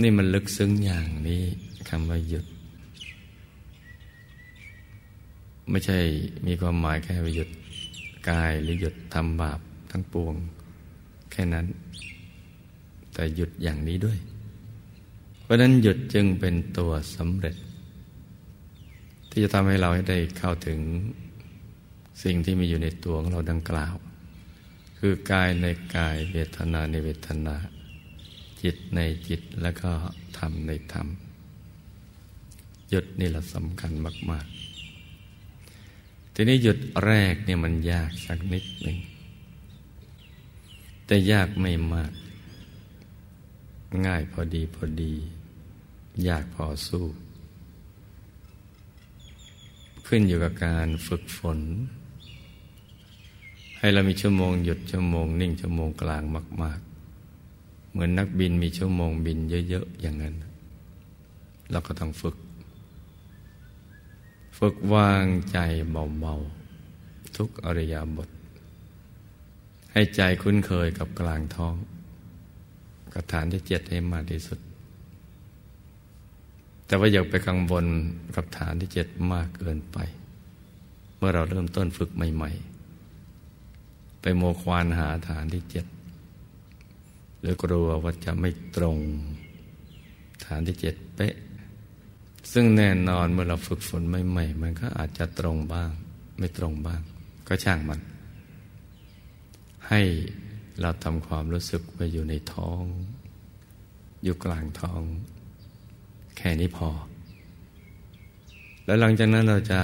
[0.03, 1.43] นี่มันลึกซึ้งอย่างนี้
[1.89, 2.47] คำว่าหยุด
[5.71, 5.99] ไม่ใช่
[6.47, 7.49] มีความหมายแค่หยุด
[8.31, 10.35] กายหรือหยุดทำบาปทั้งปวง
[11.31, 11.67] แค่นั้น
[13.13, 14.19] แต่หยุดอย่างนี้ด้วย
[15.43, 17.57] เพราะนั้นหยุดจึงเป็นตัวสำเร็จ
[19.31, 20.81] ที่จะทำให้เราให้ได้เข้าถึง
[22.23, 23.95] สิ่งที่มีอยู่ในตัวของเราดังกล่าว
[24.99, 27.57] คือกายในกายเวทนาในเวทนา
[28.63, 29.91] จิตในจิตแล้วก็
[30.39, 31.07] ธรรมในธรรม
[32.91, 33.93] หยุดนี่แหละสำคัญ
[34.31, 34.66] มาก ๆ
[36.39, 38.99] ทีนี้หยุดแรกเนี่ยมันยากสักนิดหนึ่ง
[41.07, 42.13] แต่ยากไม่มาก
[44.07, 45.15] ง่ายพอดีพอดี
[46.29, 47.07] ยากพอสู้
[50.07, 51.61] ขึ้นอยู่กับการฝึกฝน
[53.79, 56.23] ให้เรามีชั่วโมงหยุดชั่วโมง นิ่งชั่วโมงกลาง
[56.63, 56.81] มาก
[57.35, 60.35] ๆ เหมือนนักบินมีชั่วโมงบินเยอะ ๆ อย่างนั้น
[61.71, 62.37] เราก็ต้องฝึก
[64.57, 65.59] ฝึกวางใจ
[65.91, 68.29] เบาๆทุกอริยบท
[69.93, 71.75] ให้ใจคุ้นเคยกับกลางท้อง
[73.15, 74.59] กับฐานที่เจ็ดให้มากที่สุด
[76.87, 77.87] แต่ว่าอย่าไปกังวล
[78.35, 79.99] กับฐานที่เจ็ดมากเกินไป
[81.17, 85.87] เมื่อเราเริ่มต้นฝึกใหม่ๆ ไปโมควานหาฐานที่เจ็ด
[87.41, 88.99] หรือกลัวว่าจะไม่ตรง
[90.45, 91.35] ฐานที่เจ็ดเป๊ะ
[92.53, 95.91] ซึ่งแน่นอนเมื่อเราฝึกฝนใหม่ๆมันก็อาจจะตรงบ้าง
[96.39, 97.01] ไม่ตรงบ้าง
[97.49, 98.01] ก็ช่างมัน
[99.89, 100.01] ให้
[100.81, 102.83] เราทำความรู้สึกว่าอยู่ในท้อง
[104.23, 105.03] อยู่กลางท้อง
[106.37, 106.89] แค่นี้พอ
[108.85, 109.81] แล้วหลังจากนั้นเราจะ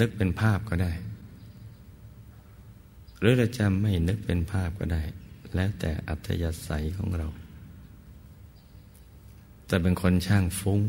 [0.00, 0.92] นึกเป็นภาพก็ได้
[3.20, 5.02] หรือเราจะไม่นึกเป็นภาพก็ได้
[5.54, 7.28] แล้วแต่อัธยาศัยของเรา
[9.70, 10.82] แต่เป็นคนช่างฟุ้ง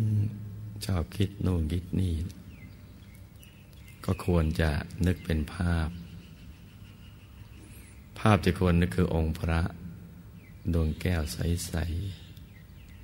[0.85, 2.13] ชอบคิดโน่นคิดนี่
[4.05, 4.69] ก็ควรจะ
[5.05, 5.89] นึกเป็นภาพ
[8.19, 9.61] ภาพที่ควรนึกคือองค์พระ
[10.73, 11.73] ดวงแก้วใส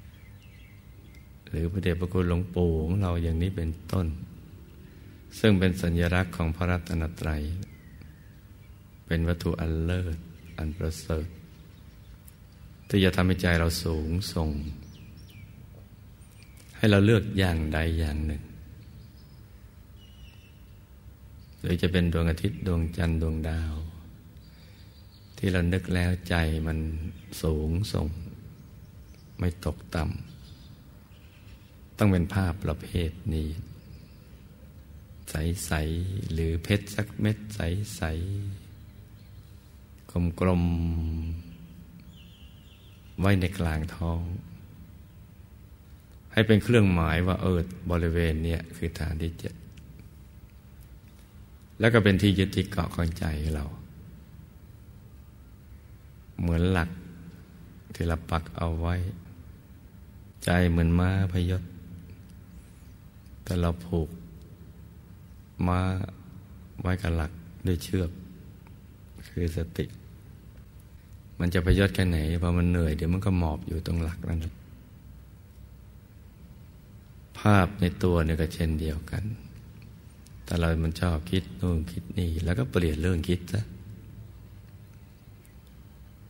[0.09, 4.07] ๆ หรือพระเดชพระคุณหลวงปู่ของเราอย่างนี้เป็นต้น
[5.39, 7.41] ซึ่งเป็นสัญลักษณ์ของพระรัตนตรัย
[9.07, 10.17] เป็นวัตถุอันเลิศ
[10.57, 11.27] อันประเสริฐ
[12.89, 14.51] ที่จะทำให้ใจเราสูงส่ง
[16.77, 18.43] ให้เราเลือกอย่างใดอย่างหนึ่ง
[21.61, 23.73] หรือจะเป็นดวงอาทิตย์ดวงจันทร์ดวงดาว
[25.37, 26.35] ที่เรานึกแล้วใจ
[26.67, 26.79] มัน
[27.41, 28.07] สูงส่ง
[29.39, 33.49] ไม่ตกต่ำต้องเป็นภาพประเภทนี้
[35.29, 38.01] ใส ๆ หรือเพชรสักเม็ดใส
[39.23, 40.65] ๆ กลม
[41.87, 44.21] ๆ ไว้ในกลางท้อง
[46.33, 47.59] ให้เป็นเครื่องหมายว่าเออ
[47.91, 49.53] บริเวณเนี้คือฐานที่เจ็ด
[51.79, 53.65] แล้วก็เป็นที่ยึดที่เกาะของใจเรา
[56.39, 56.89] เหมือนหลัก
[57.95, 58.95] ที่เราปักเอาไว้
[60.45, 61.63] ใจเหมือนม้าพยศ
[63.43, 64.09] แต่เราผูก
[65.67, 65.79] ม้า
[66.81, 67.31] ไว้กับหลัก
[67.67, 68.11] ด้วยเชือก
[69.29, 69.85] คือสติ
[71.39, 79.23] มันจะพยศแค่ไหนพอมันเหนื่อยเดี๋ยวมันก็หมอบอยู่ตรงหลักนั่นแหละาพในตัวเนี่ยก็เช่นเดียวกัน
[80.45, 83.61] แต่เรามันชอบคิดนู่นคิดนี่ แล้วก็เปลี่ยนเรื่องคิดซะ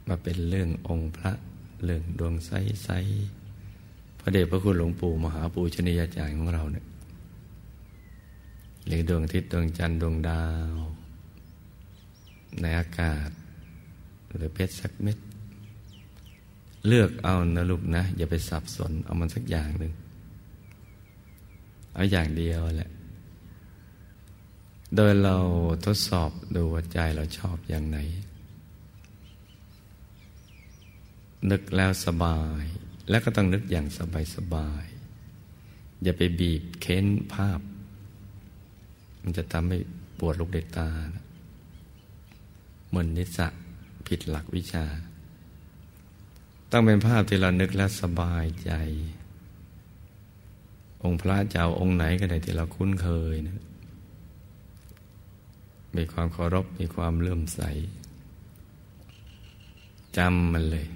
[0.07, 1.31] มาเป็นเรื่ององค์พระ
[1.85, 2.51] เรื่องดวงใส
[2.83, 2.89] ใส
[4.19, 6.85] พระเดชพระคุณหลวงปู่มหาปูชนียาจารย์ของเราเนี่ย
[8.85, 10.75] หรือดวงอาทิตย์ดวงจันทร์ดวงดาว
[12.61, 13.29] ในอากาศ
[14.35, 15.17] หรือเพชรสักเม็ด
[16.87, 19.93] เลือกเอานะลูกนะ อย่าไปสับสนเอามันสักอย่างหนึ่ง
[21.97, 22.91] เอาอย่างเดียวแหละ
[24.95, 25.37] โดยเรา
[25.85, 27.97] ทดสอบดูว่าใจเราชอบอย่างไหน
[31.51, 32.63] นึกแล้วสบาย
[33.09, 34.85] แล้วก็ต้องนึกอย่างสบายสบาย
[36.03, 37.59] อย่าไปบีบเค้นภาพ
[39.21, 39.77] มันจะทำให้
[40.19, 40.89] ปวดลูกเด็กตา
[42.87, 43.47] เหมือนนิสะ
[44.07, 44.85] ผิดหลักวิชา
[46.71, 48.71] ต้องเป็นภาพที่เรานึกแล้วสบายใจ
[51.07, 53.61] องค์พระเจ้าองค์ไหนก็ได้ที่เราคุ้นเคยนะ
[55.95, 57.61] มีความเคารพมีความเลื่อมใส
[60.17, 60.87] จำมันเลย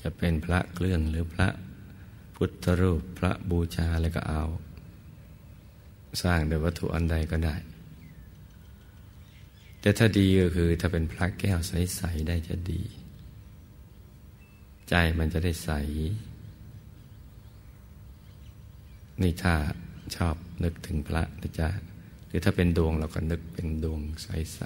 [0.00, 1.48] จะเป็นพระเครื่องหรือพระ
[2.34, 4.44] พุทธรูปพระบูชาอะไรก็เอา
[6.22, 7.56] สร้างโดยวัตถุอันใดก็ได้
[9.80, 12.82] แต่ถ้าดีก็คือถ้าเป็นพระแก้วใส ๆ ได้จะดี
[14.88, 15.70] ใจมันจะได้ใส
[19.22, 19.54] นี่ถ้า
[20.16, 21.68] ชอบนึกถึงพระนะจ๊ะ
[22.26, 24.60] หรือถ้าเป็นดวงเราก็นึกเป็นดวงใส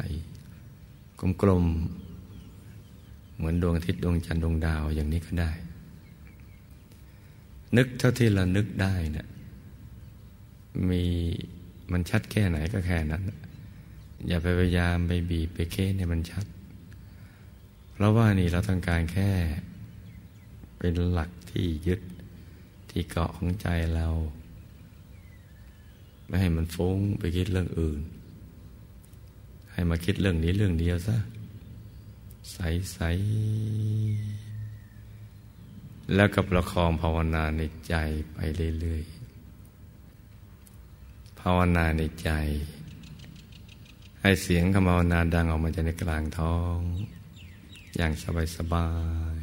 [0.57, 5.51] ๆกลมๆเหมือนดวงอาทิตย์ดวงจันทร์ดวงดาวอย่างนี้ก็ได้
[7.77, 9.27] นึกเท่าที่เรานึกได้นะี่ย
[10.91, 11.05] มี
[11.93, 13.23] มันชัดแค่ไหนก็แค่นั้น
[14.27, 16.47] อย่าไปพยายามไปบีบไปเค้นให้มันชัด
[17.93, 19.31] เพราะว่านี่เราต้องการแค่
[20.79, 22.01] เป็นหลักที่ยึด
[22.91, 24.07] ที่เกาะของใจเรา
[26.31, 28.01] ไม่ให้มันฟุ้งไปคิดเรื่องอื่น
[29.73, 31.17] ให้มาคิดเรื่องนี้เรื่องเดียวซะ
[32.53, 32.59] ใส
[32.93, 32.99] ใส
[36.15, 37.95] แล้วก็ประคองภาวนาในใจ
[38.33, 38.39] ไป
[38.81, 42.31] เรื่อยๆภาวนาในใจ
[44.21, 46.79] ให้เสียงคำภาวนาดังออกมาจากในกลางท้อง
[47.97, 48.13] อย่าง
[48.57, 48.89] สบา
[49.35, 49.39] ย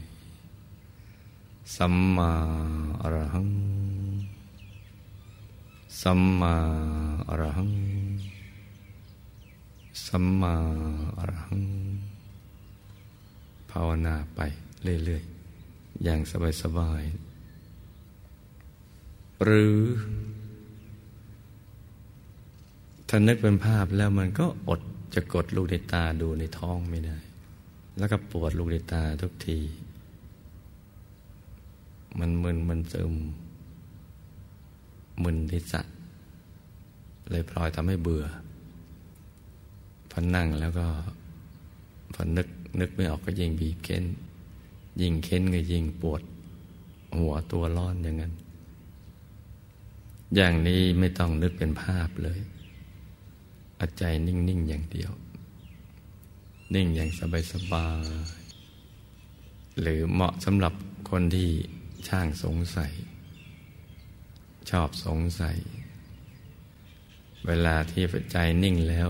[0.78, 2.34] ๆสัมมา
[3.02, 3.48] อรหัง
[6.02, 6.56] สัมมา
[7.30, 7.72] อรหัง
[10.06, 10.56] สัมมา
[11.18, 11.62] อรหัง
[13.72, 14.40] ภาวนาไป
[14.84, 16.20] เรื่อยๆ อย่าง
[16.62, 19.78] สบายๆ หรือ
[23.08, 24.82] ถ้านึกเป็นภาพแล้วมันก็อด
[25.16, 27.18] จะกดลูกในตาดูในท้องไม่ได้
[27.98, 29.60] แล้วก็ปวดลูกในตาทุกที
[32.20, 33.14] มันมึนมันซึม
[35.24, 35.82] มึนทิศะ
[37.30, 38.26] เลยพลอยทำให้เบื่อ
[40.12, 40.88] พอนั่งแล้วก็
[42.14, 42.48] พอนึก
[42.80, 44.04] นึกไม่ออกก็ยิ่งบีบเค้น
[45.02, 46.22] ยิ่งเค้นก็ยิ่งปวด
[47.18, 48.34] หัวตัวร้อนอย่างนั้น
[50.36, 52.40] อย่างนี้ไม่ต้องนึกเป็นภาพเลย
[53.80, 55.12] อาใจนิ่ง ๆ อย่างเดียว
[56.74, 57.10] นิ่งอย่าง
[57.52, 57.88] สบา
[58.28, 60.74] ยๆหรือเหมาะสำหรับ
[61.10, 61.50] คนที่
[62.08, 62.92] ช่างสงสัย
[64.70, 65.58] ชอบสงสัย
[67.48, 69.10] เวลาที่ใจนิ่งแล้ว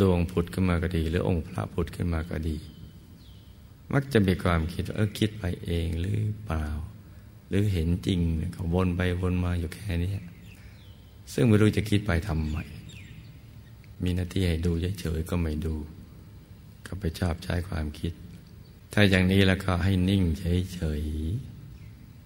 [0.00, 2.56] ดวงผุดขึ้นมาก็ดี หรือองค์พระผุดขึ้นมาก็ดี
[3.92, 6.64] มักจะมีความคิดว่าเออคิดไปเองหรือเปล่า
[7.48, 8.20] หรือเห็นจริง
[8.56, 10.12] ก็วนไปวนมาอยู่แค่นี้
[11.32, 12.56] ซึ่งไม่รู้จะคิดไปทำไม
[14.02, 15.74] มีหน้าที่ให้ดูเฉยๆก็ไม่ดู
[16.86, 18.12] ก็ไปชอบใช้ความคิด
[18.92, 21.02] ถ้าอย่างนี้แล้วก็ให้นิ่งเฉย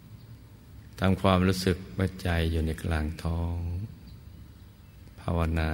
[0.02, 5.70] ๆทำความรู้สึกว่าใจอยู่ในกลางท้องาวนา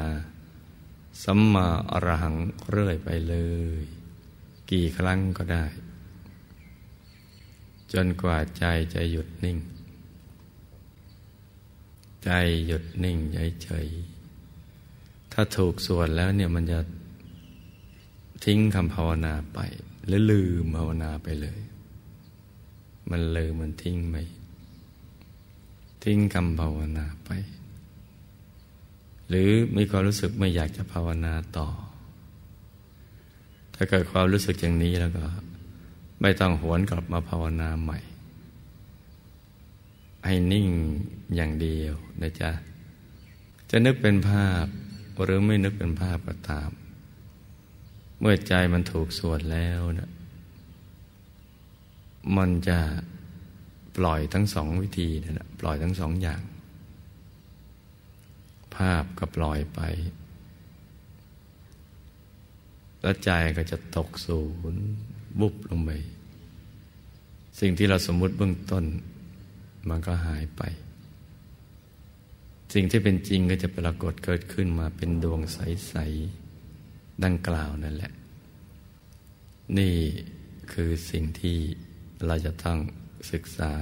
[1.23, 2.37] สัมมาอรหัง
[2.71, 3.37] เรื่อยไปเล
[3.81, 3.83] ย
[4.71, 5.65] กี่ครั้งก็ได้
[7.93, 9.59] จนกว่าใจจะหยุดนิ่ง
[12.25, 12.31] ใจ
[12.67, 13.19] หยุดนิ่ง
[13.62, 16.81] เฉยๆถ้าถูกส่วนแล้วเนี่ยมันจะ
[18.45, 19.59] ทิ้งคำภาวนาไป
[20.07, 21.61] หรือลืมภาวนาไปเลย
[23.11, 24.17] มันเลยมันทิ้งไหม
[26.05, 27.31] ทิ้งคำภาวนาไป
[29.35, 31.68] หรือมีความรู้สึกไม่อยากจะภาวนาต่อ
[33.75, 35.25] ถ้าเกิดความรู้สึกอย่างนี้แล้วก็
[36.21, 37.99] ไม่ต้องหวนกลับมาภาวนาใหม่
[40.27, 40.68] ให้นิ่ง
[41.35, 42.51] อย่างเดียวนะจ๊ะ
[43.71, 44.64] จะนึกเป็นภาพ
[45.23, 46.71] หรือไม่นึกเป็นภาพก็ตาม
[48.21, 50.11] เมื่อใจมันถูกสวดแล้วนะ
[52.37, 52.79] มันจะ
[53.96, 56.40] ปล่อยทั้งสองวิธีนะปล่อยทั้งสองอย่าง
[58.77, 59.81] ภาพก็ปล่อยไป
[63.00, 64.40] แล้วใจก็จะตกศู
[64.73, 64.85] นย์
[65.40, 65.90] บุบลงไป
[67.60, 68.85] สิ่งที่เราสมมุติเบื้องต้น
[69.88, 70.62] มันก็หายไป
[72.75, 75.94] สิ่งที่เป็นจริงก็จะปรากฏเกิดขึ้นมาเป็นดวงใส
[76.58, 78.12] ๆ ดังกล่าวนั่นแหละ
[79.79, 79.94] นี่
[80.73, 81.58] คือสิ่งที่
[82.27, 82.79] เราจะต้อง
[83.33, 83.73] ศึกษา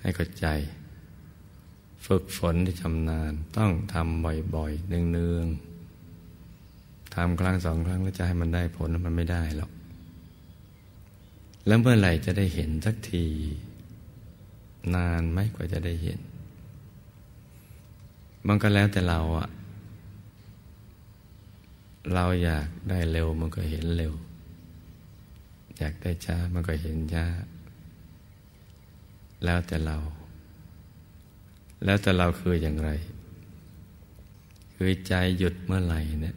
[0.00, 0.46] ให้เข้าใจ
[2.06, 4.24] ฝึกฝนที่ชำนาญต้องทำ
[4.54, 9.70] บ่อยๆเนืองๆทำครั้งสองครั้งแล้วจะให้มันได้ผลมันไม่ได้หรอก
[11.66, 13.26] แล้วเมื่อไหร่จะได้เห็นสักที
[14.94, 16.20] นานไหมกว่าจะได้เห็น
[18.46, 19.48] มันก็แล้วแต่เราอะ
[22.14, 24.12] เราอยากได้เร็วมันก็เห็นเร็ว
[25.78, 27.26] อยากได้ช้ามันก็เห็นช้า
[29.44, 29.96] แล้วแต่เรา
[31.84, 32.90] แล้วแต่เราคืออย่างไร
[34.74, 36.36] คือใจหยุดเมื่อไหร่เนี่ย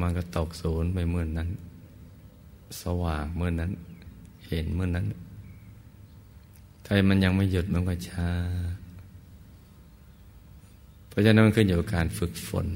[0.00, 1.48] มันก็ตกศูนย์ไปเมื่อนนั้น
[2.82, 3.72] สว่างเมื่อนนั้น
[4.48, 5.06] เห็นเมื่อนนั้น
[6.84, 8.28] ถ้ามันยังไม่หยุดมันก็ช้า
[11.08, 12.66] เพราะฉะนั้นมันขึ้นอยู่กับการฝึกฝน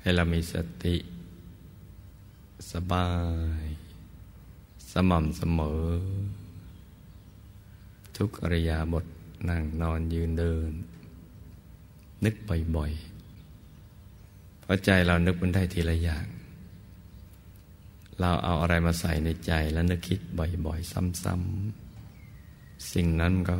[0.00, 0.96] ให้เรามีสติ
[2.72, 3.08] สบา
[3.62, 3.64] ย
[4.92, 5.84] สม่ำเสมอ
[8.18, 9.04] ทุกอริยาบท
[9.48, 10.70] นั่งนอนยืนเดิน
[12.24, 12.34] นึก
[12.76, 16.26] บ่อยๆเพราะใจเรานึกมันได้ทีละอย่าง
[18.20, 23.56] เราเอาอะไรมาใส่ในใจแล้วนึกคิดบ่อยๆ ซ้ำๆ สิ่งนั้นก็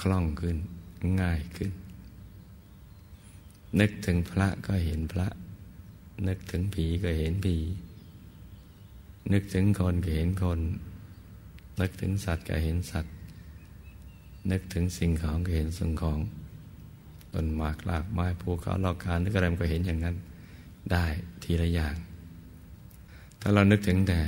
[0.00, 0.56] คล่องขึ้น
[1.20, 1.72] ง่ายขึ้น
[3.80, 5.28] นึกถึงพระก็เห็นพระ
[6.28, 7.56] นึกถึงผีก็เห็นผี
[9.32, 10.60] นึกถึงคนก็เห็นคน
[11.80, 13.15] นึกถึงสัตว์ก็เห็นสัตว์
[14.50, 16.18] นึกถึงสิ่งของก็เห็นสิ่งของ
[17.34, 20.16] ต้นหมากลากไม้ภูเขาลอกคารนึกอะไรมันก็เห็นอย่างนั้น
[20.92, 21.04] ได้
[21.42, 21.96] ทีละอย่าง
[23.40, 24.20] ถ้าเรานึกถึงแต่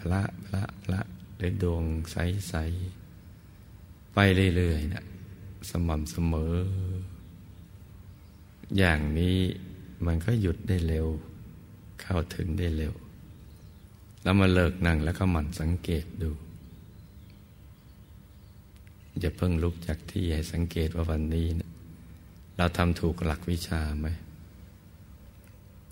[0.00, 1.00] พระพระพระ
[1.36, 4.18] หรือดวงใสๆไป
[4.56, 5.04] เรื่อยๆนะ
[5.70, 6.54] สม่ำเสมอ
[8.78, 9.38] อย่างนี้
[10.06, 11.06] มันก็หยุดได้เร็ว
[12.00, 12.94] เข้าถึงได้เร็ว
[14.22, 16.30] แล้วมาเลิกนั่งแล้วก็หมั่นสังเกตดู
[19.18, 21.70] อย่าเพิ่งลุกจากที่ให้สังเกตว่าวันนี้นะ
[22.56, 24.08] เราทำถูกหลักวิชาไหม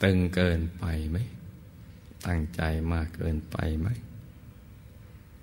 [0.03, 1.19] ตึงเกินไปไหม
[2.27, 2.63] ตั้งใจ
[2.93, 3.89] มากเกินไปไหม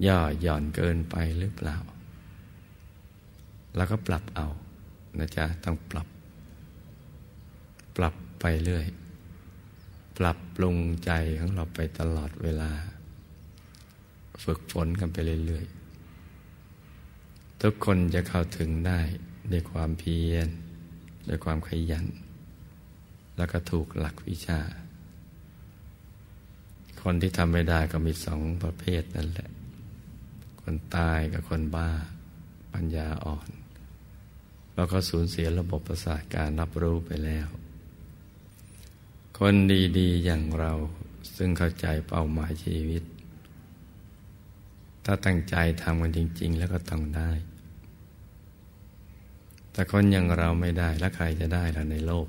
[0.06, 1.78] ย่อหย่อนเกินไปหรือเปล่า
[3.76, 4.48] แล้วก็ปรับเอา
[5.20, 6.08] นะจ๊ะต้องปรับ
[7.96, 8.86] ปรับไปเรื่อย
[10.18, 12.72] ปรับปรุงใจของเราไปตลอดเวลา
[14.44, 15.83] ฝึกฝนกันไปเรื่อยๆ
[17.66, 19.00] ทุกคนจะเข้าถึงได้
[19.52, 20.48] ด้วยความเพียร
[21.28, 22.06] ด้วยความขยัน
[23.38, 24.62] แล้วก็ถูกหลักวิชา
[27.02, 29.50] คนที่ทำไม่ได้ก็มีสองประเภทนั่นแหละ
[30.62, 31.90] คนตายกับคนบ้า
[32.74, 33.50] ปัญญาอ่อน
[34.74, 37.48] เราก็สูญเสียระบบประสาทการรับรู้ไปแล้ว
[39.38, 39.56] คน
[39.98, 40.74] ดีๆอย่างเรา
[41.36, 43.04] ซึ่งเข้าใจเป้าหมายชีวิต
[45.06, 47.32] ถ้าตั้งใจทำกันจริง ๆ แล้วก็ต้องได้
[49.74, 52.28] แต่คนอย่างเราไม่ได้แล้วใครจะได้ล่ะในโลก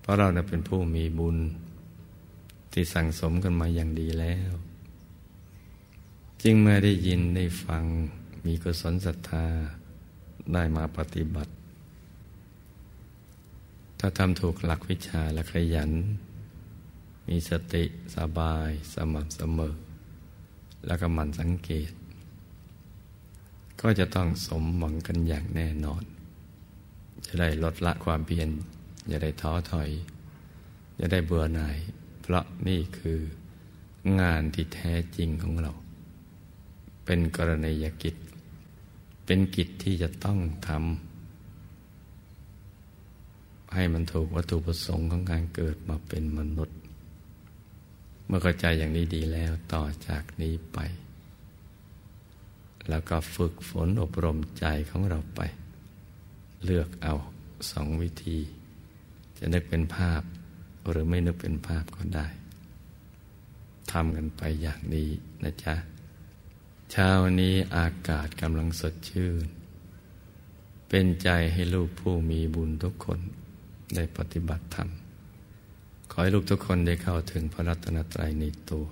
[0.00, 1.36] เพราะเราเป็นผู้มีบุญ
[2.72, 4.52] ที่สั่งสมกันมาอย่างดีแล้ว
[6.42, 7.84] จึงเมื่อได้ยินได้ฟัง
[8.44, 9.46] มีกุศลศรัทธา
[10.52, 11.52] ได้มาปฏิบัติ
[13.98, 15.90] ถ้าทำถูกหลักวิชาและขยัน
[17.28, 17.84] มีสติ
[18.16, 19.74] สบายสม่ำเสมอ
[20.86, 21.90] แล้วก็หมั่นสังเกต
[23.80, 26.02] ก็จะต้องสมหวังกันอย่างแน่นอน
[27.26, 28.48] จะได้ลดละความเพียร
[29.10, 29.90] จะได้ท้อถอย
[31.00, 31.76] จะได้เบื่อหน่าย
[32.20, 33.18] เพราะนี่คือ
[34.20, 35.72] งานที่แท้จริงของเรา
[37.04, 38.14] เป็นกรณียกิจ
[39.24, 46.78] เป็นกิจที่จะต้องทำให้มันถูกวัตถุประสงค์ของการเกิดมาเป็นมนุษย์
[48.26, 50.78] เมื่อเข้าใจอย่างนี้ดีแล้วต่อจากนี้ไป
[52.90, 55.40] แล้วก็ฝึกฝนอบรมใจของเราไป
[56.64, 57.14] เลือกเอา
[57.70, 58.38] สองวิธี
[59.38, 60.22] จะนึกเป็นภาพ
[60.88, 62.28] หรือไม่นึกเป็นภาพก็ได้
[63.92, 65.08] ทำกันไปอย่างนี้
[65.42, 65.74] นะจ๊ะ
[66.90, 67.10] เช้า
[67.40, 69.46] นี้อากาศกำลังสดชื่น
[70.88, 73.20] เป็นใจให้ลูกผู้มีบุญทุกคน
[73.94, 74.88] ได้ปฏิบัติธรรม
[76.10, 78.86] ขอให้ลูกทุกคนได้เข้าถึงพระรัตนตรัยในตัว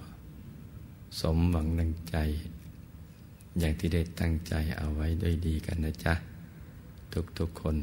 [1.20, 2.16] สมหวังดังใจ
[3.59, 6.14] อย่างที่ได้ตั้งใจเอาไว้ด้วยดีกันนะจ๊ะ
[7.38, 7.76] ทุกๆคน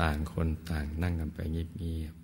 [0.00, 2.14] ต่างคนต่างนั่งกันไปเงียบ